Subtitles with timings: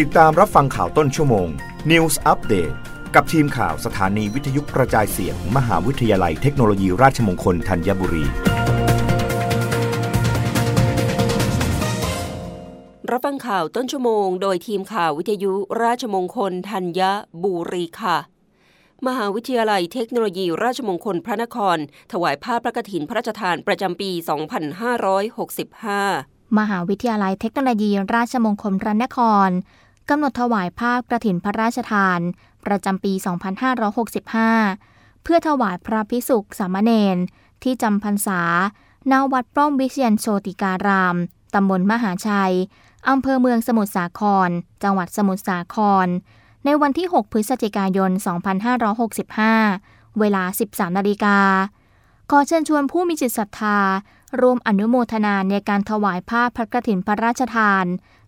[0.00, 1.48] ติดตามรับฟังข่าวต้นชั่วโมง
[1.90, 2.74] News Update
[3.14, 8.24] กับทีมข่าวสถานีวิทยุกระจายเสียงมหาวิทยาลัยเทคโนโลยีราชมงคลธัญบุรี
[13.10, 15.52] รับฟังข่าวต้นชั่วโมง โดยทีมข่าววิทยุ
[15.82, 17.00] ราชมงคลธัญ
[17.42, 18.18] บุรีค่ะ
[19.06, 21.78] มหาวิทยาลัยเทคโนโลยีราชมงคลพระนคร
[22.12, 29.48] ถวายผ้าพระกฐินพระราชทานประจำปี 2565 มหาวิทยาลัยเทคโนโลยี ราชมงคลพระนคร
[30.08, 32.20] กำหนดถวายภาพกระถินพระราชทาน
[32.66, 33.12] ประจำปี
[34.58, 37.16] 2565 เพื่อถวายพระพิสุกสามเณร
[37.62, 38.42] ที่จำพรรษา
[39.10, 41.16] ณวัดป้อมวิเชียนโชติการาม
[41.54, 42.54] ตำบลมหาชัย
[43.08, 44.50] อำเภอเมืองสมุทรสาคร
[44.82, 46.06] จังหวัดสมุทรสาคร
[46.64, 48.10] ในวันที่ 6 พฤศจิกายน
[48.94, 51.38] 2565 เวลา 13 นาฬิกา
[52.30, 53.78] ขอเชิญชวนผู้มีจิตศรัทธา
[54.40, 57.84] ร่วมอนุโมทนาในการถวายผ้าพระกฐินพระราชทาน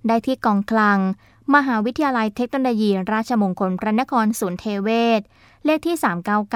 [0.06, 0.98] ได้ที่กองคลัง
[1.54, 5.20] มหาวิทยาลัยเทคโนโลยี ราชมงคลพระนครศูนย์เทเวศ
[5.64, 5.96] เลขที่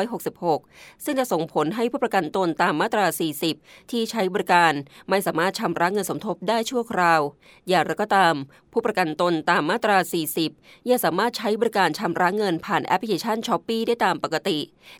[0.09, 3.05] 2566 ซึ่งจะส่งผลให้ผู้ประกันตนตามมาตรา
[3.49, 4.73] 40 ที่ใช้บริการ
[5.09, 7.21] ไม่สามารถชำระเงินสมทบได้ชั่วคราว
[7.67, 8.35] อย่างไรก็ตาม
[8.71, 9.97] ผู้ประกันตนตามมาตรา
[10.43, 14.59] 40 ยังสามารถใช้บริการชำระเงินผ่านแอปพลิเคชันช้อปปี้ได้ตามปกติ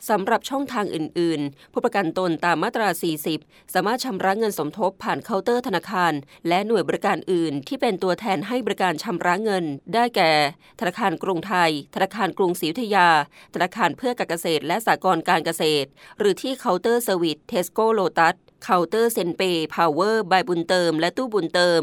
[0.10, 2.88] สำหรับช่องทางอื่น ๆ ผู้ประกันตนตามมาตรา
[3.32, 6.14] 40 สามารถชำระเงินสมทบผ่านเคาน์เตอร์ธนาคาร
[6.48, 10.32] และหน่วยบริการอื่น ที่เป็นตัวแทนให้บริการชำระเงิน ได้แก่
[10.80, 13.10] ธนาคารกรุงไทย ธนาคารกรุงศรีอยุธยา
[13.54, 15.88] ธนาคารเพื่อการเกษตร และสหกรณ์การเกษตร
[16.20, 21.82] หรือที่เคาน์เตอร์เซอร์วิสเทสโก้โลตัสเคาน์เตอร์ CenPay Power Buy บุญเติม และตู้บุญเติม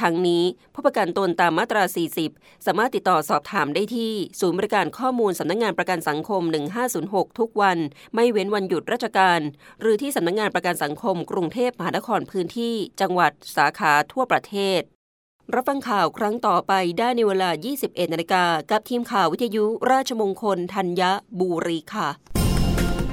[0.00, 1.82] ทั้งนี้ผู้ประกันตนตามมาตรา
[2.24, 6.42] 40 สามารถติดต่อสอบถามได้ที่ ศูนย์บริการข้อมูลสำนักงงานประกันสังคม
[6.90, 7.78] 1506 ทุกวัน
[8.14, 9.40] ไม่เว้นวันหยุดราชการ
[9.80, 14.80] หรือที่สำนักงงานประกันสังคม กรุงเทพมหานครพื้นที่ จังหวัดสาขาทั่วประเทศ
[15.54, 21.02] รับฟังข่าวครั้งต่อไปได้ในเวลา 21นาฬิกากับทีมข่าววิทยุราชมงคลธัญ
[21.40, 22.37] บุรีค่ะ